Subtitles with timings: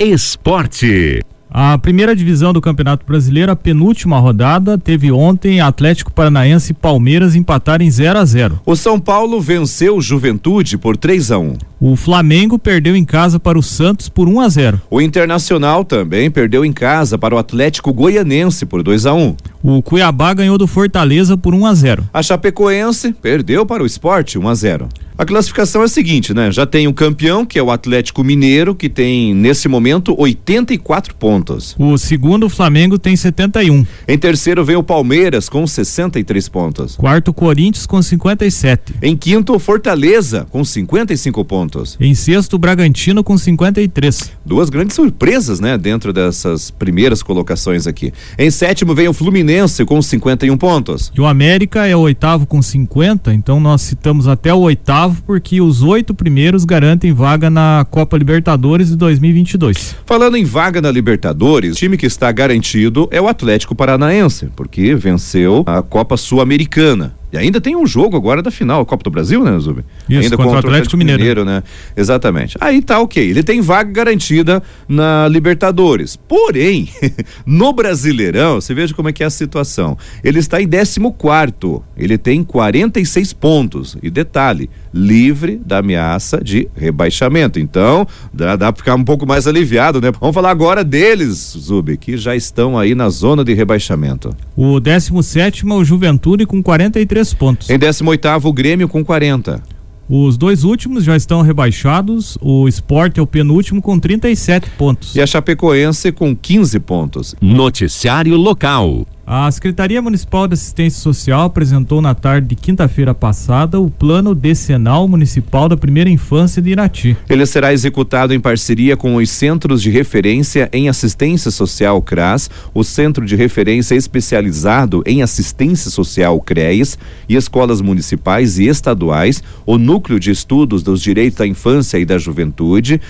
[0.00, 1.20] Esporte.
[1.48, 7.36] A primeira divisão do Campeonato Brasileiro, a penúltima rodada, teve ontem Atlético Paranaense e Palmeiras
[7.36, 8.60] empatarem 0 a 0.
[8.66, 11.56] O São Paulo venceu o Juventude por 3 a 1.
[11.78, 14.80] O Flamengo perdeu em casa para o Santos por 1 a 0.
[14.90, 19.36] O Internacional também perdeu em casa para o Atlético Goianense por 2 a 1.
[19.62, 22.08] O Cuiabá ganhou do Fortaleza por 1 a 0.
[22.12, 24.88] A Chapecoense perdeu para o Esporte 1 a 0.
[25.16, 26.50] A classificação é a seguinte, né?
[26.50, 31.76] Já tem o campeão, que é o Atlético Mineiro, que tem nesse momento 84 pontos.
[31.78, 33.86] O segundo, o Flamengo, tem 71.
[34.08, 36.96] Em terceiro vem o Palmeiras com 63 pontos.
[36.96, 38.94] Quarto, Corinthians com 57.
[39.00, 41.96] Em quinto, Fortaleza com 55 pontos.
[42.00, 44.32] Em sexto, Bragantino com 53.
[44.44, 48.12] Duas grandes surpresas, né, dentro dessas primeiras colocações aqui.
[48.36, 51.12] Em sétimo vem o Fluminense com 51 pontos.
[51.14, 55.22] E o América é o oitavo com 50, então nós citamos até o oitavo oitavo,
[55.26, 59.96] porque os oito primeiros garantem vaga na Copa Libertadores de 2022.
[60.06, 64.94] Falando em vaga na Libertadores, o time que está garantido é o Atlético Paranaense, porque
[64.94, 67.14] venceu a Copa Sul-Americana.
[67.34, 69.80] E ainda tem um jogo agora da final, a Copa do Brasil, né, Zub?
[70.08, 71.20] Isso, ainda contra, contra o Atlético, Atlético Mineiro.
[71.20, 71.64] Mineiro, né?
[71.96, 72.56] Exatamente.
[72.60, 73.28] Aí tá ok.
[73.28, 76.14] Ele tem vaga garantida na Libertadores.
[76.14, 76.88] Porém,
[77.44, 79.98] no Brasileirão, você veja como é que é a situação.
[80.22, 81.82] Ele está em 14 quarto.
[81.96, 83.96] Ele tem 46 pontos.
[84.00, 87.58] E detalhe, livre da ameaça de rebaixamento.
[87.58, 90.12] Então, dá, dá pra ficar um pouco mais aliviado, né?
[90.20, 94.30] Vamos falar agora deles, Zub, que já estão aí na zona de rebaixamento.
[94.56, 97.70] O 17 é o Juventude com 43 três pontos.
[97.70, 99.62] Em 18 o Grêmio com 40.
[100.06, 102.36] Os dois últimos já estão rebaixados.
[102.42, 105.16] O Sport é o penúltimo com 37 pontos.
[105.16, 107.34] E a Chapecoense com 15 pontos.
[107.40, 109.06] Noticiário local.
[109.26, 115.08] A Secretaria Municipal de Assistência Social apresentou na tarde de quinta-feira passada o Plano Decenal
[115.08, 117.16] Municipal da Primeira Infância de Irati.
[117.30, 122.84] Ele será executado em parceria com os Centros de Referência em Assistência Social CRAS, o
[122.84, 130.20] Centro de Referência Especializado em Assistência Social CREAS e escolas municipais e estaduais, o Núcleo
[130.20, 133.00] de Estudos dos Direitos da Infância e da Juventude,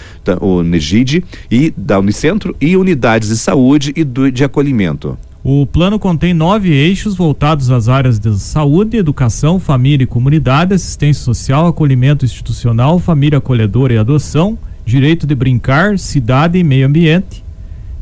[0.41, 5.19] o NEGID, e da Unicentro, e unidades de saúde e de acolhimento.
[5.47, 11.23] O plano contém nove eixos voltados às áreas de saúde, educação, família e comunidade, assistência
[11.23, 14.57] social, acolhimento institucional, família acolhedora e adoção,
[14.87, 17.44] direito de brincar, cidade e meio ambiente,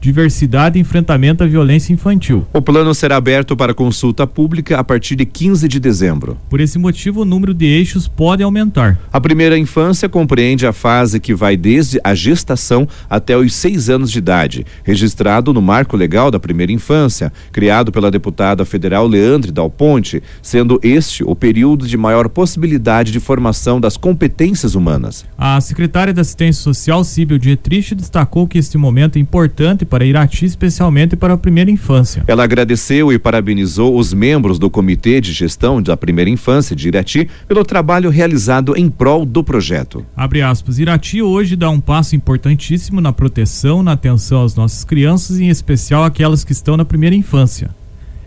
[0.02, 2.44] diversidade e enfrentamento à violência infantil.
[2.52, 6.36] O plano será aberto para consulta pública a partir de 15 de dezembro.
[6.50, 8.98] Por esse motivo, o número de eixos pode aumentar.
[9.12, 14.10] A primeira infância compreende a fase que vai desde a gestação até os seis anos
[14.10, 19.70] de idade, registrado no Marco Legal da Primeira Infância, criado pela deputada federal Leandre Dal
[19.70, 25.24] Ponte, sendo este o período de maior possibilidade de formação das competências humanas.
[25.38, 30.47] A secretária da Assistência Social, Síbio Dietrich, destacou que este momento é importante para Irati,
[30.47, 32.25] especialmente para a primeira infância.
[32.26, 37.28] Ela agradeceu e parabenizou os membros do Comitê de Gestão da Primeira Infância de Irati
[37.47, 40.02] pelo trabalho realizado em prol do projeto.
[40.16, 45.38] Abre aspas, Irati hoje dá um passo importantíssimo na proteção, na atenção às nossas crianças,
[45.38, 47.69] em especial aquelas que estão na primeira infância.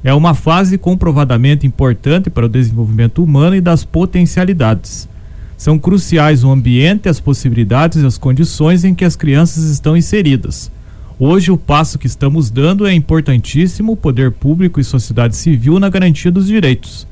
[0.04, 5.10] É uma fase comprovadamente importante para o desenvolvimento humano e das potencialidades.
[5.58, 10.75] São cruciais o ambiente, as possibilidades e as condições em que as crianças estão inseridas
[11.18, 15.88] Hoje, o passo que estamos dando é importantíssimo o poder público e sociedade civil na
[15.88, 17.08] garantia dos direitos.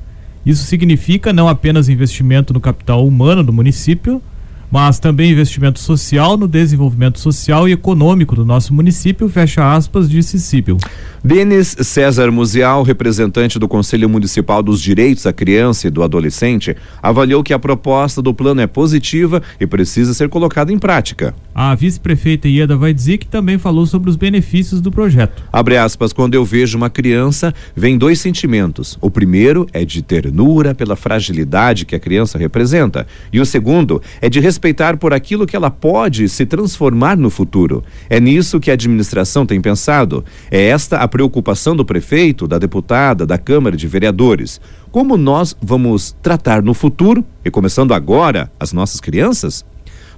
[0.45, 4.21] Isso significa não apenas investimento no capital humano do município,
[4.73, 10.39] mas também investimento social no desenvolvimento social e econômico do nosso município, fecha aspas, disse
[10.39, 10.79] Síbil.
[11.23, 17.43] Denis César Muzial, representante do Conselho Municipal dos Direitos da Criança e do Adolescente, avaliou
[17.43, 21.35] que a proposta do plano é positiva e precisa ser colocada em prática.
[21.53, 25.43] A vice-prefeita Ieda vai dizer que também falou sobre os benefícios do projeto.
[25.53, 28.97] Abre aspas, quando eu vejo uma criança, vem dois sentimentos.
[28.99, 34.27] O primeiro é de ternura pela fragilidade que a criança representa, e o segundo é
[34.27, 37.83] de respeitar por aquilo que ela pode se transformar no futuro.
[38.09, 40.23] É nisso que a administração tem pensado.
[40.49, 44.61] É esta a preocupação do prefeito, da deputada, da Câmara de Vereadores.
[44.89, 49.65] Como nós vamos tratar no futuro, e começando agora, as nossas crianças?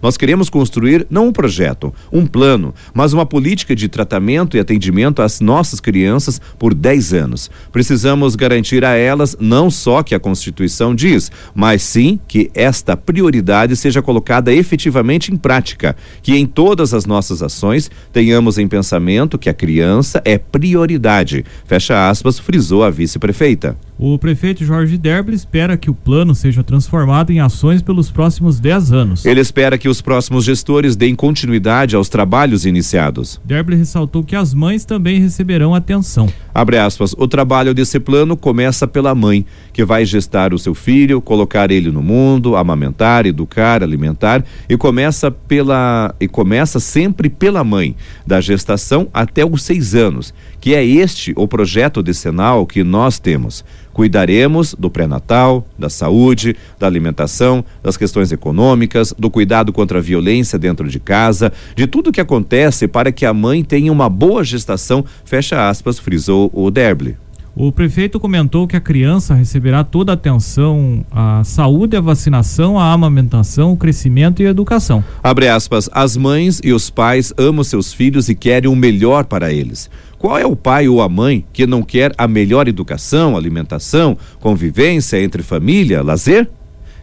[0.05, 5.19] Nós queremos construir não um projeto, um plano, mas uma política de tratamento e atendimento
[5.19, 7.49] às nossas crianças por 10 anos.
[7.71, 13.75] Precisamos garantir a elas não só que a Constituição diz, mas sim que esta prioridade
[13.75, 19.49] seja colocada efetivamente em prática, que em todas as nossas ações tenhamos em pensamento que
[19.49, 21.43] a criança é prioridade.
[21.65, 23.75] Fecha aspas, frisou a vice-prefeita.
[23.97, 28.91] O prefeito Jorge Derble espera que o plano seja transformado em ações pelos próximos 10
[28.91, 29.25] anos.
[29.25, 33.39] Ele espera que o os próximos gestores deem continuidade aos trabalhos iniciados.
[33.45, 36.27] Derble ressaltou que as mães também receberão atenção.
[36.53, 41.21] Abre aspas, o trabalho desse plano começa pela mãe, que vai gestar o seu filho,
[41.21, 47.95] colocar ele no mundo, amamentar, educar, alimentar e começa pela e começa sempre pela mãe,
[48.27, 53.63] da gestação até os seis anos, que é este o projeto decenal que nós temos.
[53.95, 60.59] Cuidaremos do pré-natal, da saúde, da alimentação, das questões econômicas, do cuidado contra a violência
[60.59, 65.05] dentro de casa, de tudo que acontece para que a mãe tenha uma boa gestação,
[65.23, 67.15] fecha aspas, frisou o Derble.
[67.57, 72.91] O prefeito comentou que a criança receberá toda a atenção à saúde, à vacinação, à
[72.91, 75.01] amamentação, o crescimento e a educação.
[75.23, 79.53] Abre aspas, as mães e os pais amam seus filhos e querem o melhor para
[79.53, 79.89] eles.
[80.19, 85.23] Qual é o pai ou a mãe que não quer a melhor educação, alimentação, convivência
[85.23, 86.49] entre família, lazer?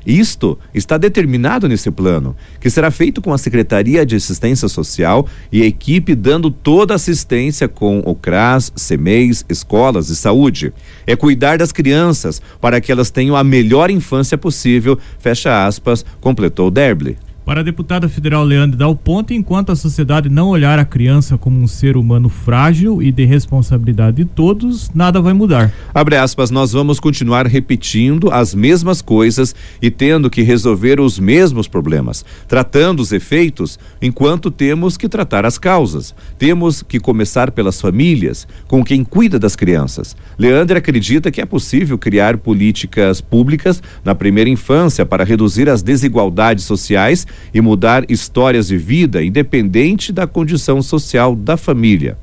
[0.07, 5.63] Isto está determinado nesse plano, que será feito com a Secretaria de Assistência Social e
[5.63, 10.73] a equipe dando toda assistência com o CRAS, CEMEIs, escolas e saúde.
[11.07, 16.71] É cuidar das crianças para que elas tenham a melhor infância possível, fecha aspas, completou
[16.71, 17.17] Derble.
[17.45, 21.61] Para a deputada federal Leandro Dal Ponte, enquanto a sociedade não olhar a criança como
[21.61, 25.73] um ser humano frágil e de responsabilidade de todos, nada vai mudar.
[25.93, 31.67] Abre aspas, nós vamos continuar repetindo as mesmas coisas e tendo que resolver os mesmos
[31.67, 36.15] problemas, tratando os efeitos enquanto temos que tratar as causas.
[36.39, 40.17] Temos que começar pelas famílias, com quem cuida das crianças.
[40.39, 46.65] Leandro acredita que é possível criar políticas públicas na primeira infância para reduzir as desigualdades
[46.65, 52.17] sociais e mudar histórias de vida, independente da condição social da família.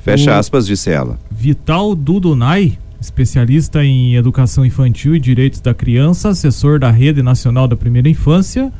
[0.00, 1.18] Fecha o aspas, disse ela.
[1.30, 7.76] Vital Dudonai, especialista em educação infantil e direitos da criança, assessor da Rede Nacional da
[7.76, 8.72] Primeira Infância,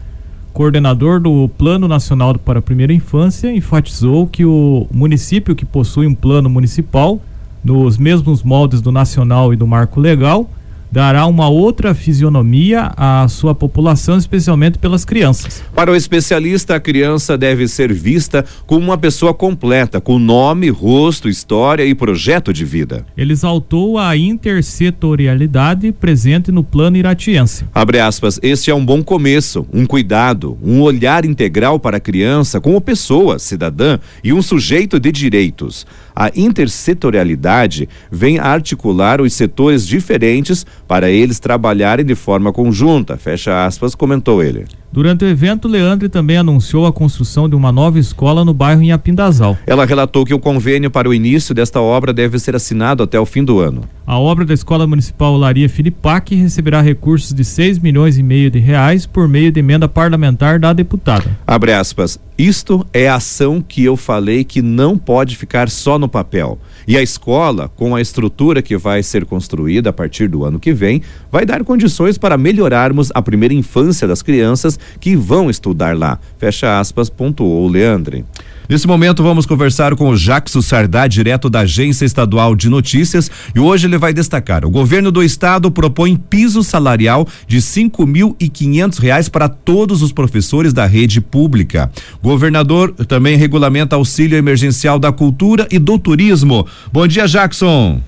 [0.52, 6.14] coordenador do Plano Nacional para a Primeira Infância, enfatizou que o município que possui um
[6.14, 7.20] plano municipal,
[7.64, 10.50] nos mesmos moldes do nacional e do marco legal,
[10.92, 15.64] dará uma outra fisionomia à sua população, especialmente pelas crianças.
[15.74, 21.30] Para o especialista, a criança deve ser vista como uma pessoa completa, com nome, rosto,
[21.30, 23.06] história e projeto de vida.
[23.16, 27.64] Ele exaltou a intersetorialidade presente no plano iratiense.
[27.74, 32.60] Abre aspas, este é um bom começo, um cuidado, um olhar integral para a criança
[32.60, 35.86] como pessoa, cidadã e um sujeito de direitos.
[36.14, 43.94] A intersetorialidade vem articular os setores diferentes para eles trabalharem de forma conjunta, fecha aspas,
[43.94, 44.66] comentou ele.
[44.92, 49.56] Durante o evento, Leandre também anunciou a construção de uma nova escola no bairro Inhapindazal.
[49.66, 53.24] Ela relatou que o convênio para o início desta obra deve ser assinado até o
[53.24, 53.84] fim do ano.
[54.06, 58.58] A obra da Escola Municipal Laria Filipac receberá recursos de 6 milhões e meio de
[58.58, 61.38] reais por meio de emenda parlamentar da deputada.
[61.46, 62.20] Abre aspas.
[62.36, 66.58] Isto é a ação que eu falei que não pode ficar só no papel.
[66.88, 70.72] E a escola, com a estrutura que vai ser construída a partir do ano que
[70.72, 76.18] vem, vai dar condições para melhorarmos a primeira infância das crianças que vão estudar lá.
[76.38, 78.24] Fecha aspas, pontuou Leandre.
[78.68, 83.60] Nesse momento vamos conversar com o Jackson Sardá, direto da Agência Estadual de Notícias, e
[83.60, 88.48] hoje ele vai destacar: o governo do estado propõe piso salarial de cinco mil e
[88.48, 91.90] quinhentos reais para todos os professores da rede pública.
[92.22, 96.66] Governador também regulamenta auxílio emergencial da cultura e do turismo.
[96.90, 98.00] Bom dia, Jackson.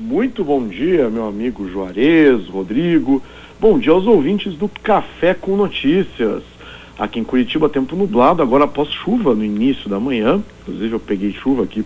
[0.00, 3.22] Muito bom dia, meu amigo Juarez, Rodrigo.
[3.60, 6.44] Bom dia aos ouvintes do Café com Notícias.
[6.96, 10.40] Aqui em Curitiba, tempo nublado, agora após chuva no início da manhã.
[10.62, 11.84] Inclusive, eu peguei chuva aqui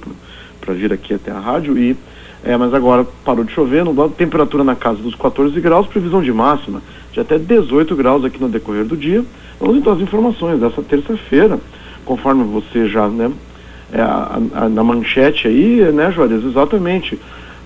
[0.61, 1.79] para vir aqui até a rádio.
[1.79, 1.97] e
[2.45, 6.31] é, Mas agora parou de chover, nublado, temperatura na casa dos 14 graus, previsão de
[6.31, 9.25] máxima de até 18 graus aqui no decorrer do dia.
[9.59, 11.59] Vamos então às informações dessa terça-feira,
[12.05, 13.33] conforme você já, né,
[13.91, 17.19] é, a, a, na manchete aí, né, Juarez, exatamente.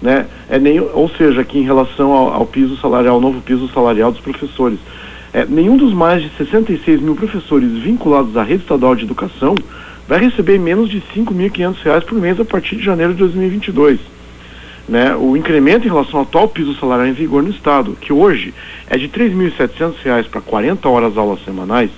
[0.07, 3.69] Né, é nem, ou seja, aqui em relação ao, ao piso salarial, ao novo piso
[3.75, 4.79] salarial dos professores.
[5.35, 9.57] É, nenhum dos mais de 66 mil professores vinculados à rede estadual de educação
[10.07, 13.99] vai receber menos de R$ 5.500 por mês a partir de janeiro de 2022.
[14.89, 15.13] Né?
[15.17, 18.55] O incremento em relação ao atual piso salarial em vigor no Estado, que hoje
[18.89, 21.91] é de R$ 3.700 para 40 horas aulas semanais,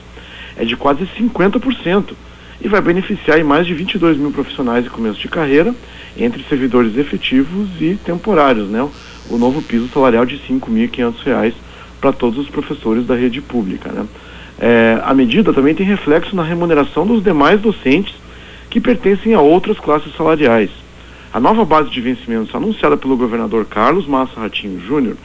[0.56, 2.14] é de quase 50%
[2.60, 5.74] e vai beneficiar mais de 22 mil profissionais em começo de carreira,
[6.16, 8.68] entre servidores efetivos e temporários.
[8.68, 8.86] Né?
[9.30, 11.52] O novo piso salarial de R$ 5.500
[12.00, 13.90] para todos os professores da rede pública.
[13.92, 14.06] Né?
[14.60, 18.14] É, a medida também tem reflexo na remuneração dos demais docentes
[18.68, 20.70] que pertencem a outras classes salariais.
[21.32, 25.16] A nova base de vencimentos anunciada pelo governador Carlos Massa Ratinho Júnior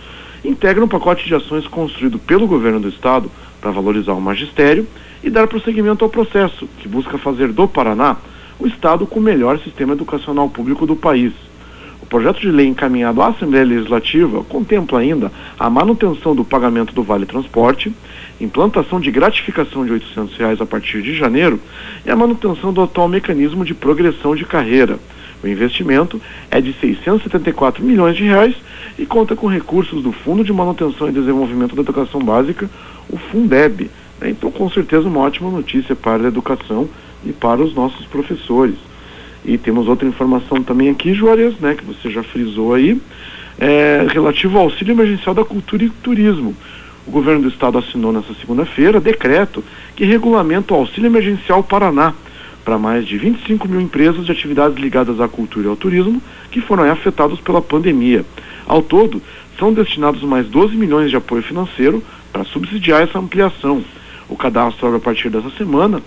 [0.44, 3.32] integra um pacote de ações construído pelo governo do estado
[3.64, 4.86] para valorizar o magistério
[5.24, 8.18] e dar prosseguimento ao processo, que busca fazer do Paraná
[8.60, 11.32] o estado com o melhor sistema educacional público do país.
[12.02, 17.02] O projeto de lei encaminhado à Assembleia Legislativa contempla ainda a manutenção do pagamento do
[17.02, 17.92] Vale Transporte,
[18.40, 21.58] implantação de gratificação de 800 reais a partir de janeiro
[22.06, 25.00] e a manutenção do atual mecanismo de progressão de carreira.
[25.44, 28.56] O investimento é de 674 milhões de reais
[28.98, 32.70] e conta com recursos do Fundo de Manutenção e Desenvolvimento da Educação Básica,
[33.10, 33.92] o Fundeb.
[34.22, 34.30] Né?
[34.30, 36.88] Então, com certeza, uma ótima notícia para a educação
[37.26, 38.76] e para os nossos professores.
[39.44, 43.02] E temos outra informação também aqui, Juarez, né, que você já frisou aí,
[43.60, 46.56] é, relativo ao auxílio emergencial da cultura e turismo.
[47.06, 49.62] O governo do estado assinou nessa segunda-feira decreto
[49.94, 52.14] que regulamenta o auxílio emergencial Paraná
[52.64, 56.62] para mais de 25 mil empresas de atividades ligadas à cultura e ao turismo que
[56.62, 58.26] foram afetados pela pandemia.
[58.66, 59.22] Ao todo,
[59.60, 63.84] são destinados mais 12 milhões de apoio financeiro para subsidiar essa ampliação.
[64.30, 66.02] O cadastro abre a partir dessa semana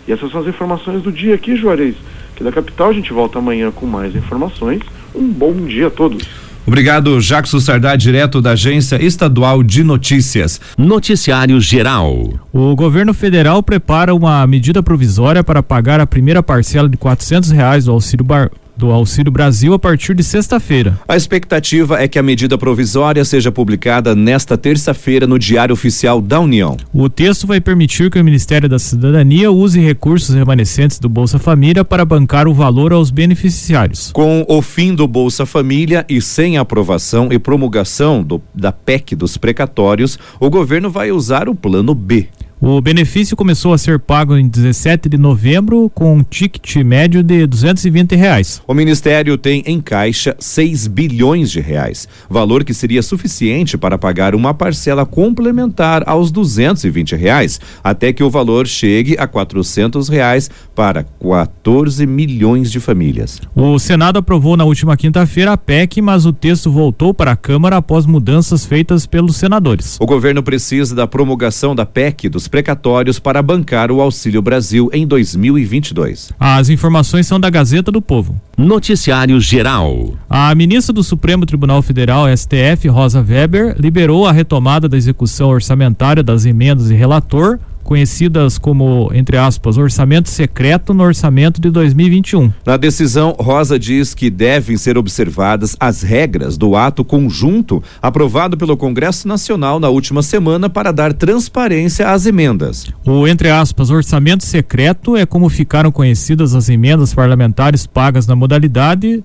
[0.07, 1.95] E essas são as informações do dia aqui, Juarez.
[2.35, 4.81] Que da capital a gente volta amanhã com mais informações.
[5.13, 6.23] Um bom dia a todos.
[6.65, 10.61] Obrigado, Jackson Sardá, direto da Agência Estadual de Notícias.
[10.77, 12.39] Noticiário Geral.
[12.53, 17.85] O governo federal prepara uma medida provisória para pagar a primeira parcela de quatrocentos reais
[17.85, 20.99] do auxílio bar do Auxílio Brasil a partir de sexta-feira.
[21.07, 26.39] A expectativa é que a medida provisória seja publicada nesta terça-feira no Diário Oficial da
[26.39, 26.77] União.
[26.93, 31.85] O texto vai permitir que o Ministério da Cidadania use recursos remanescentes do Bolsa Família
[31.85, 34.11] para bancar o valor aos beneficiários.
[34.11, 39.37] Com o fim do Bolsa Família e sem aprovação e promulgação do, da PEC dos
[39.37, 42.27] precatórios, o governo vai usar o Plano B.
[42.65, 47.45] O benefício começou a ser pago em 17 de novembro com um ticket médio de
[47.45, 48.61] 220 reais.
[48.65, 54.33] O Ministério tem em caixa 6 bilhões de reais, valor que seria suficiente para pagar
[54.33, 61.03] uma parcela complementar aos 220 reais, até que o valor chegue a 400 reais para
[61.03, 63.41] 14 milhões de famílias.
[63.53, 67.75] O Senado aprovou na última quinta-feira a PEC, mas o texto voltou para a Câmara
[67.75, 69.97] após mudanças feitas pelos senadores.
[69.99, 75.07] O governo precisa da promulgação da PEC dos precatórios para bancar o Auxílio Brasil em
[75.07, 76.31] 2022.
[76.39, 78.39] As informações são da Gazeta do Povo.
[78.55, 80.13] Noticiário Geral.
[80.29, 86.21] A ministra do Supremo Tribunal Federal, STF, Rosa Weber, liberou a retomada da execução orçamentária
[86.21, 92.51] das emendas e relator conhecidas como, entre aspas, orçamento secreto no orçamento de 2021.
[92.65, 98.77] Na decisão, Rosa diz que devem ser observadas as regras do ato conjunto aprovado pelo
[98.77, 102.87] Congresso Nacional na última semana para dar transparência às emendas.
[103.05, 109.23] O, entre aspas, orçamento secreto é como ficaram conhecidas as emendas parlamentares pagas na modalidade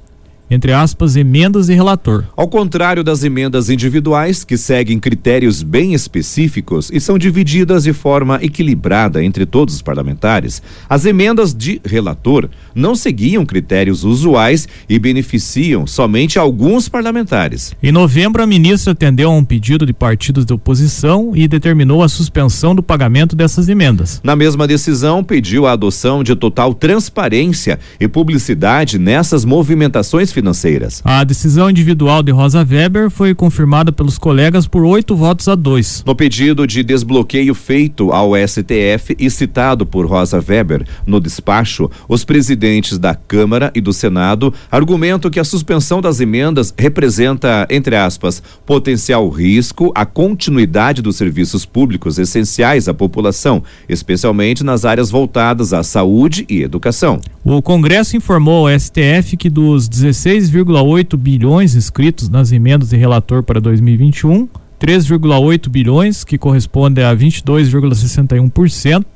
[0.50, 2.24] entre aspas, emendas e relator.
[2.36, 8.38] Ao contrário das emendas individuais, que seguem critérios bem específicos e são divididas de forma
[8.42, 15.86] equilibrada entre todos os parlamentares, as emendas de relator não seguiam critérios usuais e beneficiam
[15.86, 17.74] somente alguns parlamentares.
[17.82, 22.08] Em novembro, a ministra atendeu a um pedido de partidos de oposição e determinou a
[22.08, 24.20] suspensão do pagamento dessas emendas.
[24.22, 31.02] Na mesma decisão, pediu a adoção de total transparência e publicidade nessas movimentações financeiras.
[31.04, 36.04] A decisão individual de Rosa Weber foi confirmada pelos colegas por oito votos a dois.
[36.06, 42.24] No pedido de desbloqueio feito ao STF e citado por Rosa Weber no despacho, os
[42.24, 48.40] presidentes da Câmara e do Senado argumentam que a suspensão das emendas representa, entre aspas,
[48.64, 55.82] potencial risco à continuidade dos serviços públicos essenciais à população, especialmente nas áreas voltadas à
[55.82, 57.20] saúde e educação.
[57.44, 63.42] O Congresso informou ao STF que dos 16 6,8 bilhões inscritos nas emendas de relator
[63.42, 64.46] para 2021,
[64.78, 69.06] 3,8 bilhões, que corresponde a 22,61%,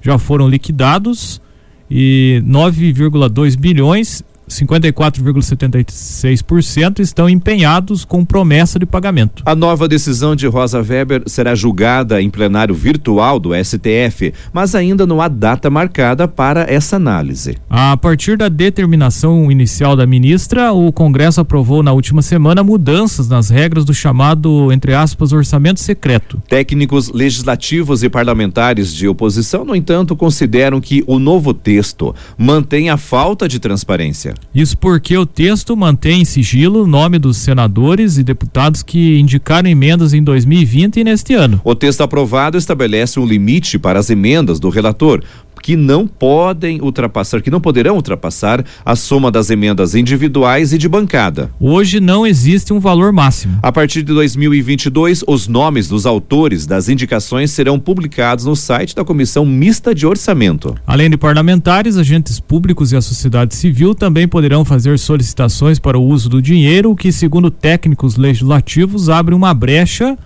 [0.00, 1.42] já foram liquidados
[1.90, 9.42] e 9,2 bilhões 54,76% estão empenhados com promessa de pagamento.
[9.44, 15.06] A nova decisão de Rosa Weber será julgada em plenário virtual do STF, mas ainda
[15.06, 17.56] não há data marcada para essa análise.
[17.68, 23.50] A partir da determinação inicial da ministra, o Congresso aprovou na última semana mudanças nas
[23.50, 26.40] regras do chamado, entre aspas, orçamento secreto.
[26.48, 32.96] Técnicos legislativos e parlamentares de oposição, no entanto, consideram que o novo texto mantém a
[32.96, 34.34] falta de transparência.
[34.54, 39.68] Isso porque o texto mantém em sigilo o nome dos senadores e deputados que indicaram
[39.68, 41.60] emendas em 2020 e neste ano.
[41.64, 45.22] O texto aprovado estabelece um limite para as emendas do relator,
[45.62, 50.88] que não podem ultrapassar, que não poderão ultrapassar a soma das emendas individuais e de
[50.88, 51.50] bancada.
[51.60, 53.58] Hoje não existe um valor máximo.
[53.62, 59.04] A partir de 2022, os nomes dos autores das indicações serão publicados no site da
[59.04, 60.74] Comissão Mista de Orçamento.
[60.84, 66.04] Além de parlamentares, agentes públicos e a sociedade civil também poderão fazer solicitações para o
[66.04, 70.18] uso do dinheiro, o que, segundo técnicos legislativos, abre uma brecha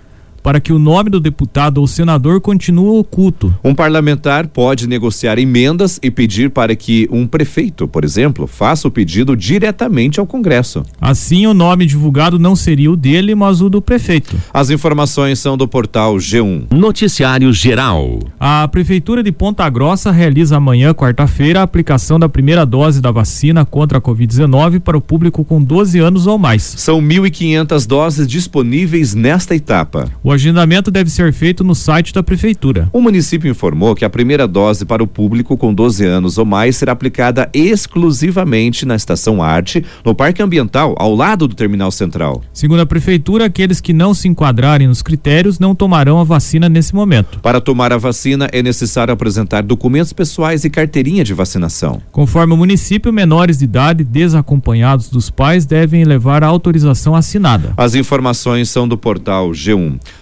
[0.47, 3.53] para que o nome do deputado ou senador continue oculto.
[3.65, 8.91] Um parlamentar pode negociar emendas e pedir para que um prefeito, por exemplo, faça o
[8.93, 10.85] pedido diretamente ao Congresso.
[11.01, 14.37] Assim, o nome divulgado não seria o dele, mas o do prefeito.
[14.55, 16.73] As informações são do portal G1.
[16.73, 18.21] Noticiário Geral.
[18.39, 23.65] A Prefeitura de Ponta Grossa realiza amanhã, quarta-feira, a aplicação da primeira dose da vacina
[23.65, 26.63] contra a Covid-19 para o público com 12 anos ou mais.
[26.63, 30.09] São 1.500 doses disponíveis nesta etapa.
[30.23, 32.89] O agendamento deve ser feito no site da Prefeitura.
[32.93, 36.77] O município informou que a primeira dose para o público com 12 anos ou mais
[36.77, 42.43] será aplicada exclusivamente na Estação Arte, no Parque Ambiental, ao lado do Terminal Central.
[42.53, 46.95] Segundo a Prefeitura, aqueles que não se enquadrarem nos critérios não tomarão a vacina nesse
[46.95, 47.41] momento.
[47.41, 52.01] Para tomar a vacina, é necessário apresentar documentos pessoais e carteirinha de vacinação.
[52.13, 57.73] Conforme o município, menores de idade desacompanhados dos pais devem levar a autorização assinada.
[57.77, 59.99] As informações são do portal G1.